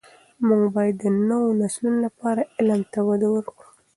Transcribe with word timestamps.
موږ 0.47 0.63
باید 0.75 0.95
د 1.03 1.05
نوو 1.29 1.57
نسلونو 1.61 1.99
لپاره 2.07 2.49
علم 2.57 2.81
ته 2.93 2.99
وده 3.07 3.27
ورکړو. 3.35 3.67